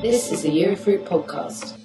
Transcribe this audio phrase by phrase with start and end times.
[0.00, 1.78] This is the Eurofruit podcast.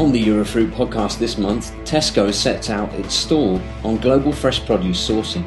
[0.00, 5.08] On the Eurofruit podcast this month, Tesco sets out its stall on global fresh produce
[5.08, 5.44] sourcing.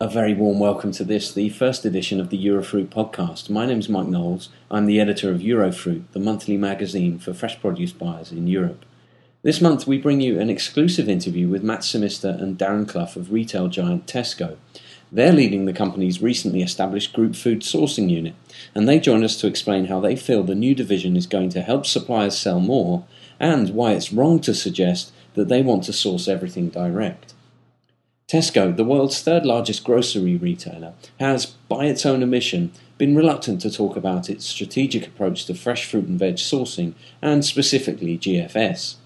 [0.00, 3.48] A very warm welcome to this, the first edition of the Eurofruit podcast.
[3.48, 4.50] My name's Mike Knowles.
[4.70, 8.84] I'm the editor of Eurofruit, the monthly magazine for fresh produce buyers in Europe.
[9.42, 13.30] This month, we bring you an exclusive interview with Matt Simister and Darren Clough of
[13.30, 14.56] retail giant Tesco.
[15.12, 18.34] They're leading the company's recently established group food sourcing unit,
[18.74, 21.62] and they join us to explain how they feel the new division is going to
[21.62, 23.04] help suppliers sell more
[23.38, 27.34] and why it's wrong to suggest that they want to source everything direct.
[28.26, 33.70] Tesco, the world's third largest grocery retailer, has, by its own admission, been reluctant to
[33.70, 38.96] talk about its strategic approach to fresh fruit and veg sourcing, and specifically GFS.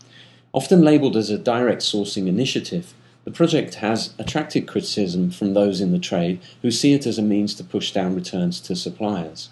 [0.55, 2.95] Often labelled as a direct sourcing initiative,
[3.31, 7.23] the project has attracted criticism from those in the trade who see it as a
[7.23, 9.51] means to push down returns to suppliers.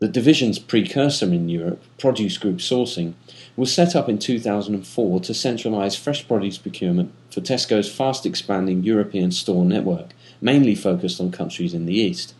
[0.00, 3.14] The division's precursor in Europe, Produce Group Sourcing,
[3.54, 9.30] was set up in 2004 to centralise fresh produce procurement for Tesco's fast expanding European
[9.30, 12.34] store network, mainly focused on countries in the East.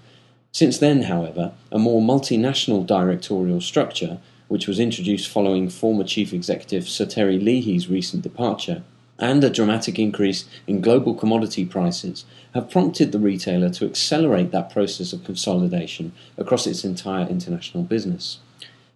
[0.51, 6.89] Since then, however, a more multinational directorial structure which was introduced following former Chief Executive
[6.89, 8.83] Sir Terry Leahy's recent departure,
[9.19, 12.25] and a dramatic increase in global commodity prices
[12.55, 18.39] have prompted the retailer to accelerate that process of consolidation across its entire international business.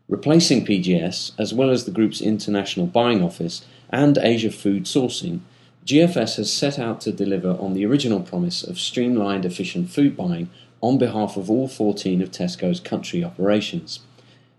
[0.08, 5.40] Replacing PGS, as well as the group's international buying office and Asia food sourcing,
[5.84, 10.50] GFS has set out to deliver on the original promise of streamlined, efficient food buying
[10.80, 14.00] on behalf of all 14 of Tesco's country operations.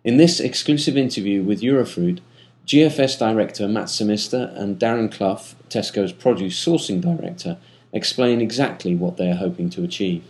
[0.04, 2.20] In this exclusive interview with Eurofruit,
[2.68, 7.56] GFS Director Matt Simister and Darren Clough, Tesco's Produce Sourcing Director,
[7.94, 10.26] explain exactly what they are hoping to achieve.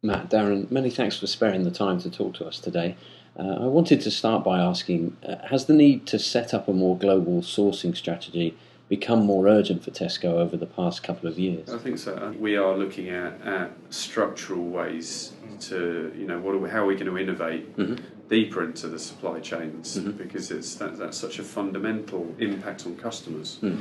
[0.00, 2.94] Matt, Darren, many thanks for sparing the time to talk to us today.
[3.36, 6.72] Uh, I wanted to start by asking uh, Has the need to set up a
[6.72, 8.56] more global sourcing strategy
[8.92, 11.70] become more urgent for Tesco over the past couple of years?
[11.70, 12.34] I think so.
[12.38, 16.86] We are looking at, at structural ways to, you know, what are we, how are
[16.86, 18.04] we going to innovate mm-hmm.
[18.28, 20.10] deeper into the supply chains mm-hmm.
[20.10, 23.60] because it's that, that's such a fundamental impact on customers.
[23.62, 23.80] Mm-hmm.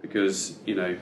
[0.00, 0.96] Because you know,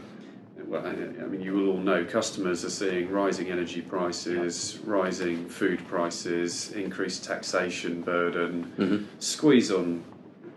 [0.65, 0.93] well, I
[1.27, 7.25] mean, you will all know customers are seeing rising energy prices, rising food prices, increased
[7.25, 9.05] taxation burden, mm-hmm.
[9.19, 10.03] squeeze on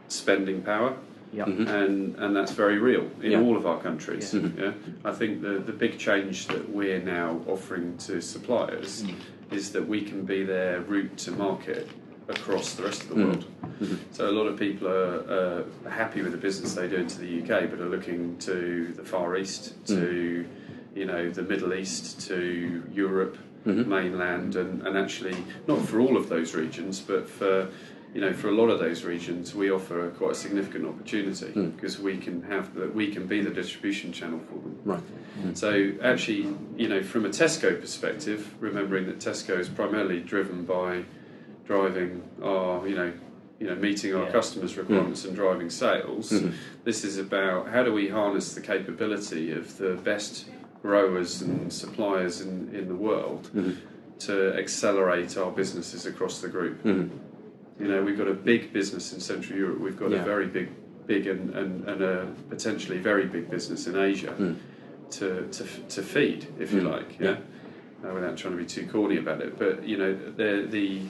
[0.07, 0.95] spending power.
[1.33, 1.47] Yep.
[1.47, 1.67] Mm-hmm.
[1.67, 3.41] And and that's very real in yep.
[3.41, 4.33] all of our countries.
[4.33, 4.41] Yeah.
[4.41, 4.61] Mm-hmm.
[4.61, 4.71] yeah.
[5.03, 9.15] I think the the big change that we're now offering to suppliers mm.
[9.51, 11.89] is that we can be their route to market
[12.27, 13.25] across the rest of the mm.
[13.25, 13.45] world.
[13.81, 13.95] Mm-hmm.
[14.11, 17.41] So a lot of people are uh, happy with the business they do into the
[17.41, 19.87] UK, but are looking to the Far East, mm.
[19.87, 20.45] to
[20.95, 23.89] you know the Middle East, to Europe, mm-hmm.
[23.89, 25.35] mainland, and, and actually
[25.67, 27.69] not for all of those regions, but for
[28.13, 31.75] you know, for a lot of those regions, we offer quite a significant opportunity mm.
[31.75, 34.79] because we can have that we can be the distribution channel for them.
[34.85, 35.03] Right.
[35.41, 35.57] Mm.
[35.57, 41.05] So actually, you know, from a Tesco perspective, remembering that Tesco is primarily driven by
[41.65, 43.13] driving our, you know,
[43.59, 44.31] you know, meeting our yeah.
[44.31, 45.29] customers' requirements mm.
[45.29, 46.31] and driving sales.
[46.31, 46.55] Mm-hmm.
[46.83, 50.45] This is about how do we harness the capability of the best
[50.83, 53.71] growers and suppliers in, in the world mm-hmm.
[54.19, 56.83] to accelerate our businesses across the group.
[56.83, 57.17] Mm-hmm.
[57.79, 59.79] You know, we've got a big business in Central Europe.
[59.79, 60.21] We've got yeah.
[60.21, 60.69] a very big,
[61.07, 64.57] big and, and, and, a potentially very big business in Asia mm.
[65.11, 66.75] to, to, to feed, if mm.
[66.75, 67.19] you like.
[67.19, 67.31] Yeah.
[67.31, 67.37] yeah.
[68.09, 71.03] Uh, without trying to be too corny about it, but you know, the the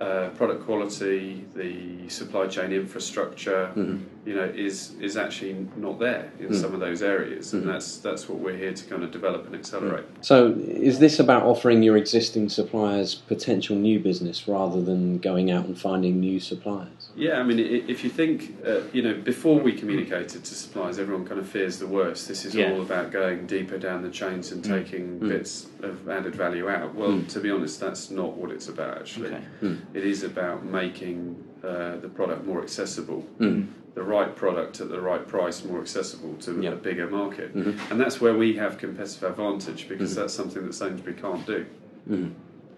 [0.00, 4.04] uh, product quality, the supply chain infrastructure, mm-hmm.
[4.24, 7.72] You know, is is actually not there in mm some of those areas, and mm-hmm.
[7.72, 10.04] that's that's what we're here to kind of develop and accelerate.
[10.20, 15.64] So, is this about offering your existing suppliers potential new business rather than going out
[15.64, 17.10] and finding new suppliers?
[17.16, 21.26] Yeah, I mean, if you think, uh, you know, before we communicated to suppliers, everyone
[21.26, 22.28] kind of fears the worst.
[22.28, 22.70] This is yeah.
[22.70, 24.68] all about going deeper down the chains and mm.
[24.68, 25.28] taking mm.
[25.28, 26.94] bits of added value out.
[26.94, 27.28] Well, mm.
[27.28, 28.98] to be honest, that's not what it's about.
[28.98, 29.44] Actually, okay.
[29.62, 29.80] Mm.
[29.94, 33.26] it is about making uh, the product more accessible.
[33.38, 33.68] Mm.
[33.94, 36.72] The right product at the right price, more accessible to yep.
[36.72, 37.92] a bigger market, mm-hmm.
[37.92, 40.20] and that's where we have competitive advantage because mm-hmm.
[40.20, 41.66] that's something that Sainsbury can't do.
[42.08, 42.32] Mm-hmm.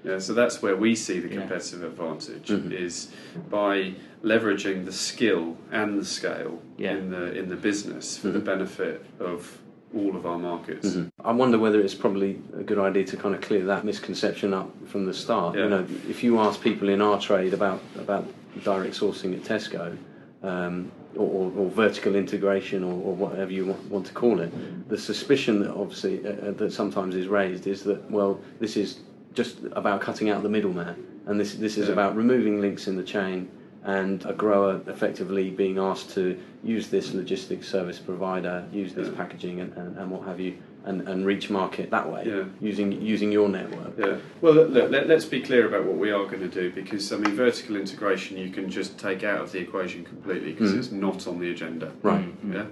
[0.04, 1.86] Yeah, so that's where we see the competitive yeah.
[1.86, 2.72] advantage mm-hmm.
[2.72, 3.10] is
[3.48, 6.92] by leveraging the skill and the scale yeah.
[6.92, 8.38] in the in the business for mm-hmm.
[8.38, 9.60] the benefit of
[9.94, 10.88] all of our markets.
[10.88, 11.26] Mm-hmm.
[11.26, 14.70] I wonder whether it's probably a good idea to kind of clear that misconception up
[14.88, 15.56] from the start.
[15.56, 15.64] Yeah.
[15.64, 18.26] You know, if you ask people in our trade about about
[18.62, 19.96] direct sourcing at Tesco.
[20.42, 24.88] Um, or, or, vertical integration, or, or, whatever you want, want, to call it.
[24.88, 29.00] The suspicion that obviously uh, uh, that sometimes is raised is that well, this is
[29.34, 30.96] just about cutting out the middleman,
[31.26, 31.94] and this this is Yeah.
[31.94, 33.48] about removing links in the chain
[33.84, 39.14] and a grower effectively being asked to use this logistics service provider, use this Yeah.
[39.14, 42.44] packaging and, and, and what have you, and, and reach market that way Yeah.
[42.60, 43.94] using using your network.
[43.98, 44.16] Yeah.
[44.40, 47.10] Well, look, look, let, us be clear about what we are going to do because
[47.12, 50.78] I mean, vertical integration you can just take out of the equation completely because Mhm.
[50.78, 51.92] it's not on the agenda.
[52.02, 52.26] Right.
[52.52, 52.66] Yeah.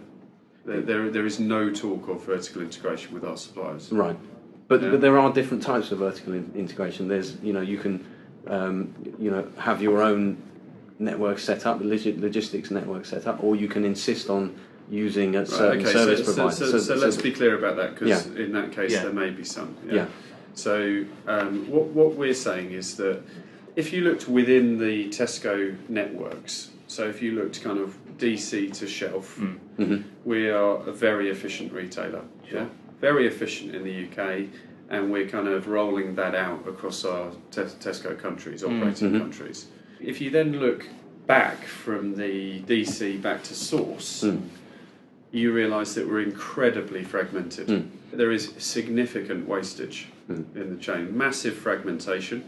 [0.64, 3.90] There, there, there is no talk of vertical integration with our suppliers.
[3.90, 4.16] Right.
[4.68, 4.90] But, Yeah.
[4.90, 7.08] but there are different types of vertical in- integration.
[7.08, 8.04] There's, you know, you can,
[8.46, 10.36] um, you know, have your own
[10.98, 14.54] network set up, log- logistics network set up, or you can insist on
[14.96, 16.66] using a Right, certain okay, service so, so, provider.
[16.66, 18.44] so, so let's be clear about that because Yeah.
[18.44, 19.04] in that case Yeah.
[19.04, 19.74] there may be some.
[19.86, 19.94] Yeah.
[19.94, 20.06] yeah.
[20.54, 23.22] So um, what what we're saying is that
[23.74, 28.86] if you looked within the Tesco networks, so if you looked kind of DC to
[28.86, 29.56] shelf, Mm.
[29.78, 30.02] Mhm.
[30.26, 32.20] we are a very efficient retailer.
[32.52, 32.66] Yeah,
[33.00, 34.48] very efficient in the UK,
[34.90, 38.76] and we're kind of rolling that out across our Tes- Tesco countries, Mm.
[38.76, 39.18] operating Mhm.
[39.20, 39.66] countries.
[40.00, 40.84] If you then look
[41.26, 44.42] back from the DC back to source, Mm.
[45.32, 47.66] You realise that we're incredibly fragmented.
[47.66, 47.88] Mm.
[48.12, 50.44] There is significant wastage Mm.
[50.54, 52.44] in the chain, massive fragmentation.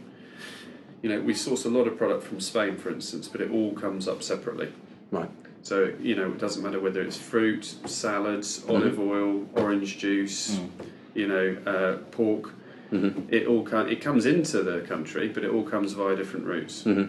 [1.03, 3.73] You know, we source a lot of product from Spain, for instance, but it all
[3.73, 4.69] comes up separately.
[5.11, 5.29] Right.
[5.63, 8.71] So you know, it doesn't matter whether it's fruit, salads, Mm-hmm.
[8.71, 10.69] olive oil, orange juice, Mm.
[11.15, 12.53] you know, uh, pork.
[12.93, 13.25] Mhm.
[13.31, 16.85] It all co- it comes into the country, but it all comes via different routes.
[16.85, 17.09] Mhm.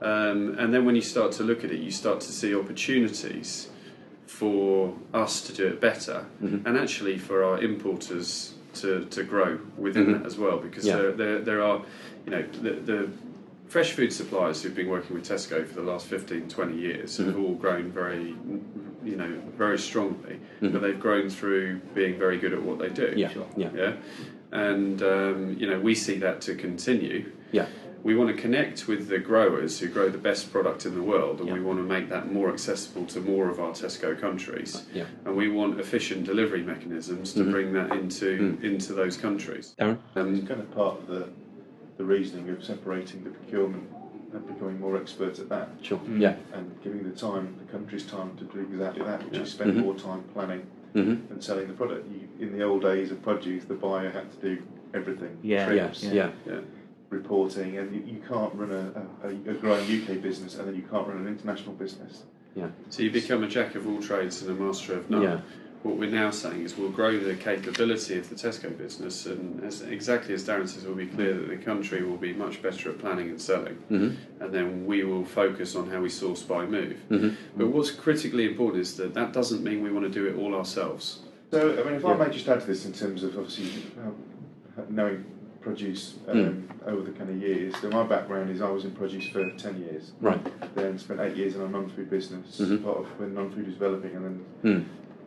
[0.00, 3.68] Um, and then when you start to look at it, you start to see opportunities
[4.30, 6.64] for us to do it better, Mhm.
[6.64, 10.12] and actually for our importers to, to grow within Mhm.
[10.18, 10.58] that as well.
[10.58, 10.96] Because Yeah.
[10.98, 11.82] there, there there are,
[12.24, 13.08] you know, the, the
[13.66, 17.34] fresh food suppliers who've been working with Tesco for the last 15, 20 years have
[17.34, 17.40] Mhm.
[17.42, 18.34] all grown very,
[19.04, 20.36] you know, very strongly.
[20.60, 23.12] But they've grown through being very good at what they do.
[23.16, 23.30] Yeah.
[23.30, 23.46] Sure.
[23.56, 23.70] Yeah.
[23.74, 23.92] Yeah.
[24.52, 27.24] And um, you know, we see that to continue.
[27.52, 27.66] Yeah.
[28.02, 31.40] We want to connect with the growers who grow the best product in the world,
[31.40, 31.54] and Yeah.
[31.54, 34.84] we want to make that more accessible to more of our Tesco countries.
[34.94, 35.04] Yeah.
[35.26, 37.50] And we want efficient delivery mechanisms to Mhm.
[37.50, 38.64] bring that into Mm.
[38.64, 39.74] into those countries.
[39.78, 39.98] Darren.
[40.16, 41.28] Um, It's kind of part of the,
[41.98, 43.84] the reasoning of separating the procurement
[44.32, 45.98] and becoming more expert at that Sure.
[45.98, 46.20] Mm.
[46.20, 46.36] Yeah.
[46.54, 49.42] and giving the time, the country's time to do exactly that, which Yeah.
[49.42, 49.82] is spend Mhm.
[49.82, 50.62] more time planning
[50.94, 52.08] hmm and selling the product.
[52.10, 54.62] You, in the old days of produce, the buyer had to do
[54.94, 55.36] everything.
[55.42, 55.70] Yeah.
[55.72, 55.90] Yeah.
[56.00, 56.30] Yeah.
[56.46, 56.60] yeah.
[57.10, 60.82] Reporting, and you, you can't run a, a, a growing UK business and then you
[60.82, 62.22] can't run an international business.
[62.54, 62.68] Yeah.
[62.88, 65.22] So you become a jack of all trades and a master of none.
[65.22, 65.40] Yeah.
[65.82, 69.80] What we're now saying is we'll grow the capability of the Tesco business, and as,
[69.80, 72.98] exactly as Darren says, we'll be clear that the country will be much better at
[72.98, 74.42] planning and selling, mm-hmm.
[74.42, 76.98] and then we will focus on how we source by move.
[77.10, 77.30] Mm-hmm.
[77.56, 80.54] But what's critically important is that that doesn't mean we want to do it all
[80.54, 81.20] ourselves.
[81.50, 82.10] So, I mean, if Yeah.
[82.10, 85.24] I may just add to this in terms of obviously uh, knowing
[85.60, 87.74] produce um, over the kind of years.
[87.80, 90.40] So, my background is I was in produce for 10 years, Right.
[90.74, 92.82] then spent eight years in a non food business, Mhm.
[92.82, 94.84] part of when non food was developing, and then Mm.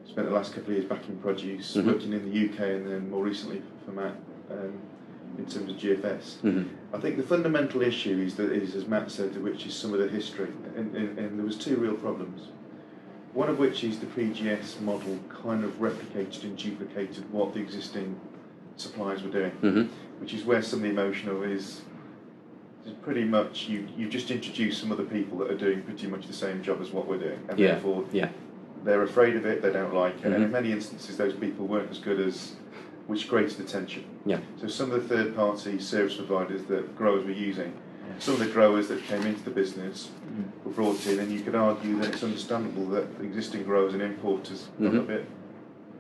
[0.09, 1.85] spent the last couple of years back in produce, Mhm.
[1.85, 4.15] working in the UK, and then more recently for Matt
[4.51, 4.73] um,
[5.37, 6.37] in terms of GFS.
[6.41, 6.63] hmm
[6.93, 9.99] I think the fundamental issue is that is, as Matt said, which is some of
[9.99, 12.49] the history, and, and, and there was two real problems.
[13.33, 18.15] One of which is the PGS model kind of replicated and duplicated what the existing
[18.77, 19.83] suppliers were doing, hmm
[20.19, 21.81] which is where some of the emotional is.
[22.85, 26.27] is Pretty much, you you just introduced some other people that are doing pretty much
[26.27, 27.73] the same job as what we're doing, and Yeah.
[27.73, 28.29] therefore Yeah.
[28.83, 30.43] they're afraid of it, they don't like it, and Mhm.
[30.45, 32.55] in many instances, those people weren't as good as,
[33.07, 34.03] which created the tension.
[34.25, 34.39] Yeah.
[34.57, 37.71] So some of the third-party service providers that growers were using,
[38.19, 40.65] some of the growers that came into the business Mm.
[40.65, 44.67] were brought in, and you could argue that it's understandable that existing growers and importers
[44.81, 45.25] got a bit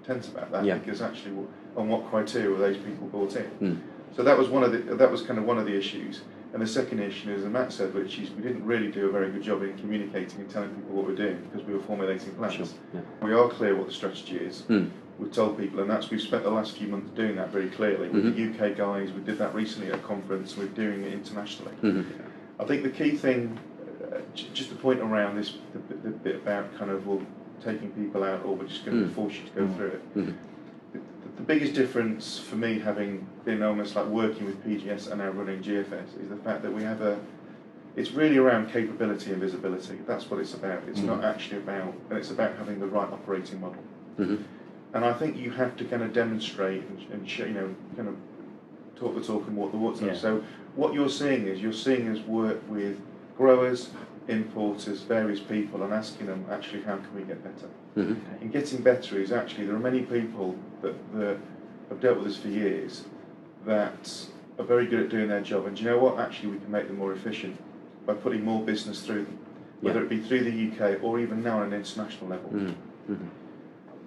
[0.05, 0.77] tense about that Yeah.
[0.79, 1.31] because actually,
[1.77, 3.45] on what criteria were those people brought in?
[3.61, 3.77] Mm.
[4.15, 6.21] So that was one of the that was kind of one of the issues.
[6.53, 9.11] And the second issue, is, as Matt said, which is we didn't really do a
[9.11, 12.31] very good job in communicating and telling people what we're doing because we were formulating
[12.35, 12.53] plans.
[12.53, 12.65] Sure.
[12.93, 13.01] Yeah.
[13.23, 14.61] We are clear what the strategy is.
[14.69, 14.91] Mm.
[15.17, 18.07] We've told people, and that's we've spent the last few months doing that very clearly
[18.09, 18.57] with Mhm.
[18.59, 19.11] the UK guys.
[19.11, 20.55] We did that recently at a conference.
[20.55, 21.73] We're doing it internationally.
[21.81, 22.01] hmm
[22.59, 23.57] I think the key thing,
[24.11, 27.21] uh, j- just the point around this, the, the bit about kind of well,
[27.63, 29.13] taking people out, or we're just going to Mm.
[29.13, 29.75] force you to go Mm.
[29.75, 30.33] through it.
[31.35, 35.61] The, biggest difference for me, having been almost like working with PGS and now running
[35.61, 37.19] GFS, is the fact that we have a.
[37.95, 39.99] It's really around capability and visibility.
[40.07, 40.81] That's what it's about.
[40.87, 41.07] It's Mm.
[41.07, 43.83] not actually about, and it's about having the right operating model.
[44.17, 44.37] hmm
[44.93, 48.07] And I think you have to kind of demonstrate and, and show, you know, kind
[48.07, 48.15] of
[48.95, 50.01] talk the talk and walk the walk.
[50.01, 50.13] Yeah.
[50.15, 50.43] So
[50.75, 52.99] what you're seeing is you're seeing us work with
[53.37, 53.89] growers,
[54.27, 57.67] importers, various people, and asking them actually how can we get better.
[57.95, 61.37] hmm And getting better is actually there are many people that, that
[61.89, 63.03] have dealt with this for years
[63.65, 64.25] that
[64.59, 66.19] are very good at doing their job, and do you know what?
[66.19, 67.57] Actually, we can make them more efficient
[68.05, 69.37] by putting more business through them,
[69.81, 70.05] whether Yeah.
[70.05, 72.49] it be through the UK or even now on an international level.
[72.51, 72.73] Mm.
[73.09, 73.17] Mhm.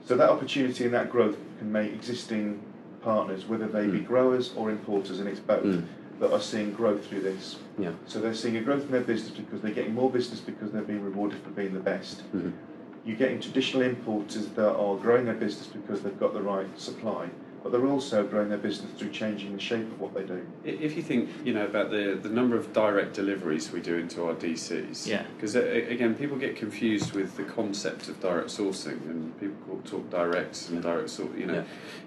[0.05, 2.61] So that opportunity and that growth can make existing
[3.03, 4.07] partners, whether they be Mm.
[4.07, 5.83] growers or importers, and it's both, Mm.
[6.21, 7.57] That are seeing growth through this.
[7.79, 7.93] Yeah.
[8.07, 10.83] So they're seeing a growth in their business because they're getting more business because they're
[10.83, 12.23] being rewarded for being the best.
[12.35, 12.53] Mhm.
[13.05, 17.29] You're getting traditional importers that are growing their business because they've got the right supply,
[17.63, 20.41] but they're also growing their business through changing the shape of what they do.
[20.65, 24.25] If you think, you know, about the, the number of direct deliveries we do into
[24.25, 25.23] our DCs, Yeah.
[25.37, 30.69] because again, people get confused with the concept of direct sourcing, and people talk direct
[30.71, 31.37] and direct sort.
[31.37, 31.65] You know, Yeah.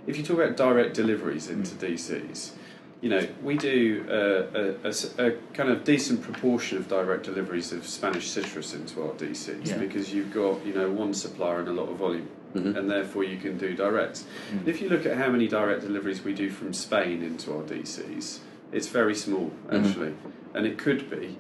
[0.07, 2.51] if you talk about direct deliveries into DCs,
[3.01, 7.71] you know, we do a a, a a kind of decent proportion of direct deliveries
[7.71, 9.77] of Spanish citrus into our DCs Yeah.
[9.77, 12.27] because you've got, you know, one supplier and a lot of volume.
[12.55, 12.75] Mhm.
[12.75, 14.23] And therefore, you can do direct.
[14.51, 14.67] Mm.
[14.67, 18.39] If you look at how many direct deliveries we do from Spain into our DCs,
[18.71, 20.13] it's very small actually,
[20.55, 21.37] and it could be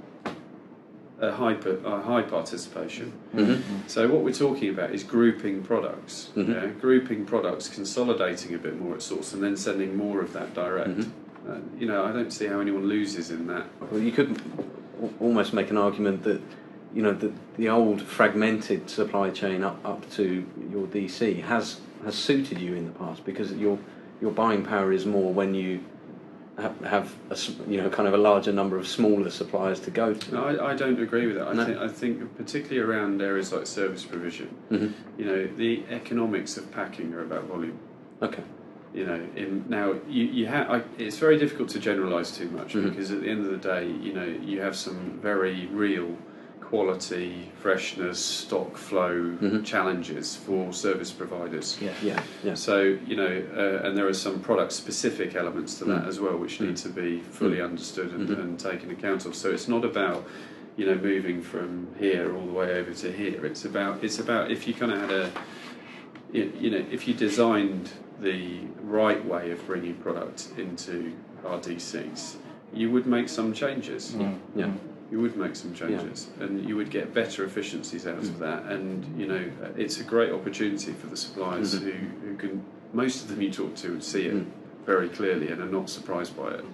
[1.19, 3.11] a high a high participation.
[3.35, 3.59] Mhm.
[3.87, 6.47] So what we're talking about is grouping products, Mhm.
[6.53, 6.67] yeah?
[6.79, 10.89] grouping products, consolidating a bit more at source, and then sending more of that direct.
[10.99, 11.09] Mhm.
[11.49, 13.65] Uh, you know, I don't see how anyone loses in that.
[13.91, 14.41] Well, you could
[15.19, 16.41] almost make an argument that
[16.93, 22.15] you know the the old fragmented supply chain up up to your DC has has
[22.15, 23.77] suited you in the past because your
[24.21, 25.79] your buying power is more when you
[26.57, 27.37] have, have a,
[27.71, 30.33] you know kind of a larger number of smaller suppliers to go to.
[30.33, 31.47] No, I, I don't agree with that.
[31.47, 31.65] I No.
[31.65, 34.91] think I think particularly around areas like service provision, Mhm.
[35.17, 37.79] you know, the economics of packing are about volume.
[38.21, 38.43] Okay.
[38.93, 42.89] You know in now you, you have it's very difficult to generalize too much Mhm.
[42.89, 46.17] because at the end of the day you know you have some very real
[46.61, 49.63] quality freshness stock flow Mhm.
[49.65, 51.91] challenges for service providers Yeah.
[52.03, 52.21] Yeah.
[52.43, 52.53] Yeah.
[52.55, 56.07] so you know uh, and there are some product specific elements to that Mm.
[56.07, 56.83] as well which need Mm.
[56.83, 57.65] to be fully Mm.
[57.65, 58.39] understood and, Mhm.
[58.39, 60.23] and taken account of so it's not about
[60.77, 64.51] you know moving from here all the way over to here it's about it's about
[64.51, 65.29] if you kind of had a
[66.31, 67.89] you know, if you designed
[68.21, 71.13] the right way of bringing product into
[71.45, 72.35] our DCs,
[72.73, 74.11] you would make some changes.
[74.11, 74.37] Mm.
[74.55, 74.71] Yeah.
[75.11, 78.65] You would make some changes, and you would get better efficiencies out of that.
[78.65, 79.43] And you know,
[79.75, 81.83] it's a great opportunity for the suppliers Mhm.
[81.83, 82.63] who, who can.
[82.93, 84.45] Most of them you talk to would see it Mm.
[84.85, 86.65] very clearly and are not surprised by it.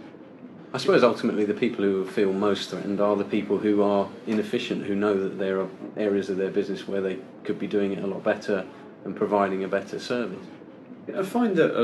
[0.73, 4.83] I suppose ultimately the people who feel most threatened are the people who are inefficient,
[4.87, 8.03] who know that there are areas of their business where they could be doing it
[8.03, 8.65] a lot better
[9.05, 10.45] and providing a better service.
[11.13, 11.83] I find that a,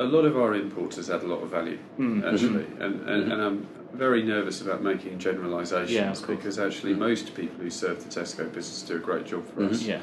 [0.00, 2.24] a, a lot of our importers add a lot of value, Mm.
[2.32, 3.32] actually, and, and, Mhm.
[3.32, 6.98] and I'm very nervous about making generalisations Yeah, because actually Mhm.
[6.98, 10.00] most people who serve the Tesco business do a great job for us, Yeah.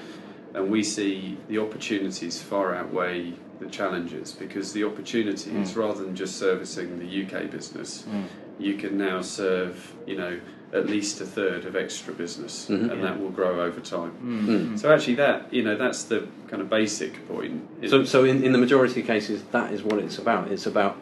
[0.54, 5.78] and we see the opportunities far outweigh the challenges because the opportunity is Mm.
[5.78, 8.24] rather than just servicing the UK business, Mm.
[8.60, 10.38] you can now serve, you know,
[10.74, 12.92] at least a third of extra business, Mhm.
[12.92, 13.02] and Yeah.
[13.08, 14.12] that will grow over time.
[14.24, 14.78] Mm.
[14.80, 17.62] So actually, that you know, that's the kind of basic point.
[17.88, 20.52] So, so in, in the majority of cases, that is what it's about.
[20.52, 20.98] It's about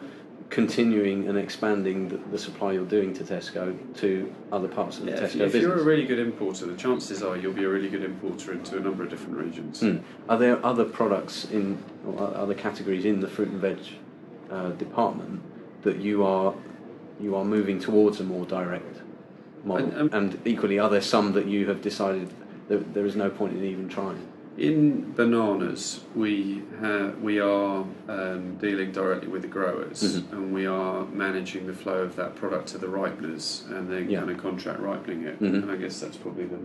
[0.48, 5.10] continuing and expanding the, the supply you're doing to Tesco to other parts of the
[5.10, 5.62] Yeah, if, Tesco if business.
[5.62, 8.76] you're a really good importer, the chances are you'll be a really good importer into
[8.76, 9.80] a number of different regions.
[9.82, 10.00] Mm.
[10.28, 13.78] Are there other products in or other categories in the fruit and veg
[14.48, 15.40] uh, department
[15.82, 16.54] that you are
[17.18, 19.00] you are moving towards a more direct
[19.66, 19.86] model?
[19.88, 22.30] And, um, and equally, are there some that you have decided
[22.68, 24.26] that there is no point in even trying?
[24.56, 30.32] In bananas, we ha- we are um, dealing directly with the growers, Mhm.
[30.32, 34.20] and we are managing the flow of that product to the ripeners, and then Yeah.
[34.20, 35.40] kind of contract ripening it.
[35.42, 35.62] Mhm.
[35.62, 36.56] And I guess that's probably the.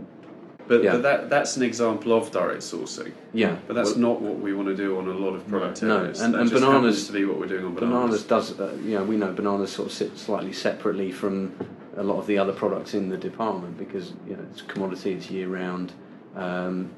[0.70, 0.94] But, Yeah.
[0.94, 3.12] but that that's an example of direct sourcing.
[3.34, 5.84] Yeah, But that's well, not what we want to do on a lot of product
[5.84, 6.22] No, areas.
[6.22, 8.52] and- that and just bananas- to be what we're doing on bananas bananas.
[8.54, 8.58] does.
[8.60, 11.52] Uh, you know, we know bananas sort of sit slightly separately from
[11.98, 15.14] a lot of the other products in the department because you know it's a commodity,
[15.14, 15.94] it's year round.
[16.36, 16.90] Um,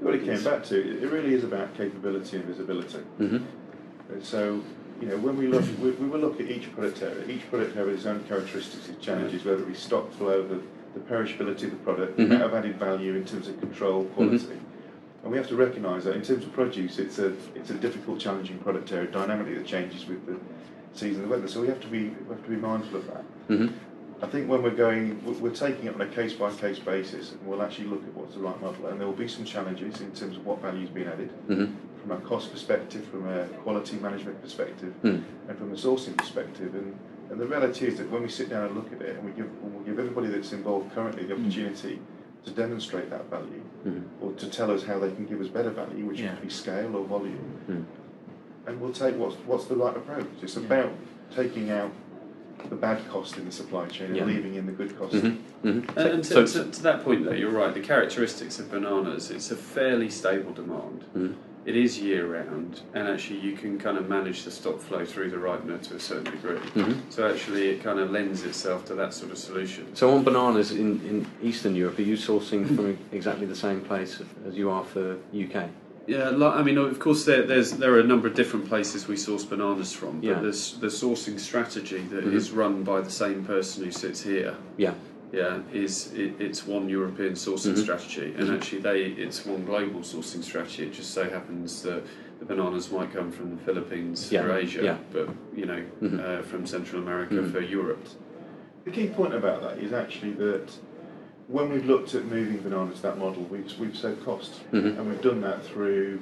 [0.00, 2.98] What it came back to, it really is about capability and visibility.
[3.18, 3.42] mhm.
[4.22, 4.60] So,
[5.00, 7.26] you know, when we look, we, we will look at each product area.
[7.28, 10.60] Each product area has its own characteristics, its challenges, whether it be stock flow, the,
[10.94, 12.26] the perishability of the product, the Mhm.
[12.26, 14.46] amount of added value in terms of control, quality.
[15.22, 18.18] And we have to recognise that in terms of produce, it's a it's a difficult,
[18.20, 20.36] challenging product area, dynamically that changes with the
[20.94, 21.48] season the weather.
[21.48, 23.24] So we have to be we have to be mindful of that.
[23.48, 23.72] Mhm.
[24.20, 27.46] I think when we're going, we're- taking it on a case by case basis, and
[27.46, 30.10] we'll actually look at what's the right model, and there will be some challenges in
[30.12, 31.72] terms of what value is being added Mhm.
[32.02, 35.22] from a cost perspective, from a quality management perspective, Mm.
[35.48, 36.74] and from a sourcing perspective.
[36.74, 36.94] And,
[37.30, 39.30] and the reality is that when we sit down and look at it, and we
[39.32, 42.00] give, we'll give everybody that's involved currently the opportunity
[42.44, 44.02] to demonstrate that value, Mhm.
[44.20, 46.34] or to tell us how they can give us better value, which Yeah.
[46.34, 47.84] could be scale or volume, Mm.
[48.66, 50.26] and we'll take what's, what's the right approach.
[50.42, 50.62] It's Yeah.
[50.64, 50.90] about
[51.34, 51.90] taking out
[52.68, 54.22] the bad cost in the supply chain Yeah.
[54.22, 55.14] and leaving in the good cost.
[55.14, 55.88] Mhm, mhm.
[55.96, 57.72] And, and to, So- to, to that point, though, you're right.
[57.72, 61.04] The characteristics of bananas, it's a fairly stable demand.
[61.16, 61.34] Mhm.
[61.66, 65.30] It is year round, and actually, you can kind of manage the stock flow through
[65.30, 66.56] the ripener to a certain degree.
[66.74, 66.94] Mhm.
[67.10, 69.84] So, actually, it kind of lends itself to that sort of solution.
[69.94, 74.18] So on bananas in, in Eastern Europe, are you sourcing from exactly the same place
[74.46, 75.68] as you are for UK?
[76.08, 79.16] Yeah, I mean, of course, there, there's there are a number of different places we
[79.18, 80.40] source bananas from, but Yeah.
[80.40, 82.32] there's the sourcing strategy that Mhm.
[82.32, 84.54] is run by the same person who sits here.
[84.78, 84.94] Yeah.
[85.32, 87.82] Yeah, is it, it's one European sourcing Mhm.
[87.82, 88.54] strategy, and Mhm.
[88.56, 90.84] actually they it's one global sourcing strategy.
[90.84, 92.02] It just so happens that
[92.38, 94.96] the bananas might come from the Philippines Yeah, for Asia, yeah.
[95.12, 96.20] but you know Mhm.
[96.24, 97.52] uh, from Central America Mhm.
[97.52, 98.02] for Europe.
[98.86, 100.70] The key point about that is actually that
[101.48, 104.60] when we've looked at moving bananas to that model, we've, we've saved cost.
[104.72, 104.98] Mhm.
[104.98, 106.20] And we've done that through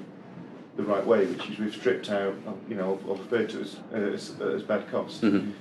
[0.77, 2.35] the right way, which is we've stripped out,
[2.69, 5.23] you know, I'll refer to it as, as, as bad cost.
[5.23, 5.53] Mhm.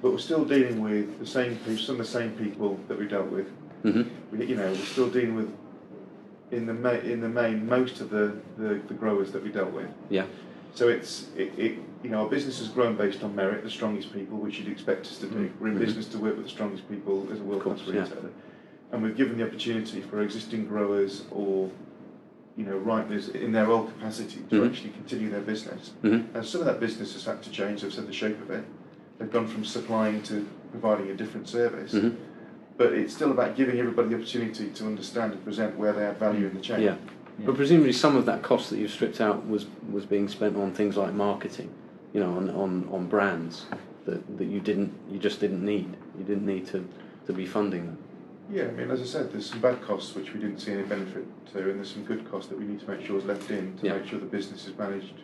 [0.00, 3.06] But we're still dealing with the same people, some of the same people that we
[3.06, 3.48] dealt with.
[3.84, 4.08] Mhm.
[4.32, 5.52] We, you know, we're still dealing with,
[6.50, 9.72] in the, ma- in the main, most of the, the, the growers that we dealt
[9.72, 9.88] with.
[10.08, 10.24] Yeah.
[10.74, 14.12] So it's it, it you know our business has grown based on merit, the strongest
[14.12, 15.34] people, which you'd expect us to do.
[15.34, 15.50] Mm.
[15.60, 15.80] We're in Mhm.
[15.80, 18.06] business to work with the strongest people as a world class course, yeah.
[18.90, 21.70] Retailer, and we've given the opportunity for existing growers or
[22.56, 24.68] you know ripeners in their old capacity to Mhm.
[24.70, 25.92] actually continue their business.
[26.02, 26.24] Mhm.
[26.34, 27.82] And some of that business has had to change.
[27.82, 28.64] They've said the shape of it.
[29.18, 31.94] They've gone from supplying to providing a different service.
[31.94, 32.16] Mhm.
[32.76, 36.18] But it's still about giving everybody the opportunity to understand and present where they add
[36.18, 36.80] value in the chain.
[36.82, 36.96] Yeah.
[37.44, 40.72] But presumably some of that cost that you've stripped out was, was being spent on
[40.72, 41.70] things like marketing,
[42.12, 43.66] you know, on, on, on brands
[44.04, 45.96] that, that you didn't you just didn't need.
[46.18, 46.86] You didn't need to,
[47.26, 47.98] to be funding them.
[48.50, 50.82] Yeah, I mean, as I said, there's some bad costs which we didn't see any
[50.82, 53.50] benefit to, and there's some good costs that we need to make sure is left
[53.50, 53.96] in to Yeah.
[53.98, 55.14] make sure the business is managed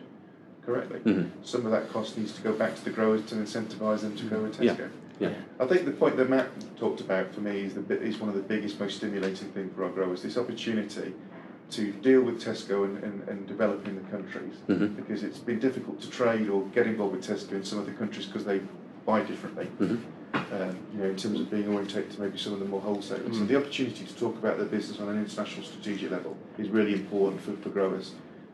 [0.65, 0.99] correctly.
[0.99, 1.29] Mhm.
[1.43, 4.25] Some of that cost needs to go back to the growers to incentivise them to
[4.25, 4.57] go with.
[4.57, 4.89] Tesco.
[5.19, 5.29] Yeah.
[5.29, 5.33] yeah.
[5.59, 6.47] I think the point that Matt
[6.77, 9.69] talked about for me is the bit is one of the biggest, most stimulating thing
[9.75, 10.21] for our growers.
[10.23, 11.13] This opportunity
[11.71, 14.95] to deal with Tesco and, and, and develop in the countries Mhm.
[14.95, 17.91] because it's been difficult to trade or get involved with Tesco in some of the
[17.91, 18.61] countries because they
[19.05, 19.67] buy differently.
[19.81, 19.99] Mhm.
[20.51, 23.35] Um, you know, in terms of being orientated to maybe some of the more wholesalers.
[23.35, 23.47] So Mm.
[23.49, 27.41] the opportunity to talk about their business on an international strategic level is really important
[27.41, 28.13] for, for growers,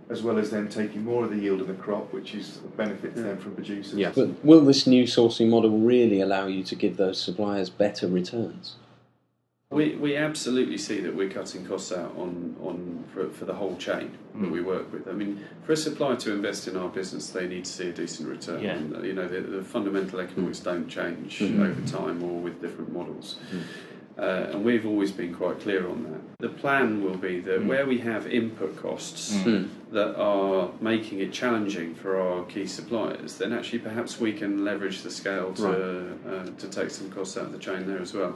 [0.09, 2.67] as well as them taking more of the yield of the crop, which is a
[2.75, 3.93] benefit to them from producers.
[3.93, 4.11] Yeah.
[4.15, 8.75] But will this new sourcing model really allow you to give those suppliers better returns?
[9.73, 13.75] We, we absolutely see that we're cutting costs out on, on for, for the whole
[13.77, 15.07] chain that we work with.
[15.07, 17.93] I mean, for a supplier to invest in our business, they need to see a
[17.93, 18.61] decent return.
[18.63, 18.71] Yeah.
[18.73, 23.37] And, you know, the, the fundamental economics don't change over time or with different models.
[24.17, 26.21] Uh, and we've always been quite clear on that.
[26.39, 29.69] The plan will be that where we have input costs Mm.
[29.91, 35.01] that are making it challenging for our key suppliers, then actually perhaps we can leverage
[35.01, 38.35] the scale to, uh, to take some costs out of the chain there as well.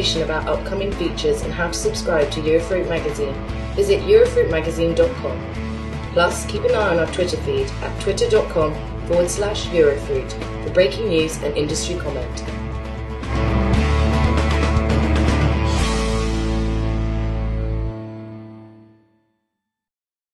[0.00, 3.34] Information about upcoming features and how to subscribe to Eurofruit magazine,
[3.74, 6.12] visit eurofruitmagazine.com.
[6.14, 8.74] Plus, keep an eye on our Twitter feed at twitter.com
[9.06, 10.32] forward slash Eurofruit
[10.64, 12.59] for breaking news and industry comment.